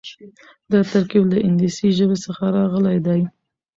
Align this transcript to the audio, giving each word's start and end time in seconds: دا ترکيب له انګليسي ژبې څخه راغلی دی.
دا 0.71 0.79
ترکيب 0.91 1.23
له 1.31 1.37
انګليسي 1.47 1.87
ژبې 1.97 2.17
څخه 2.25 2.43
راغلی 2.57 2.97
دی. 3.07 3.21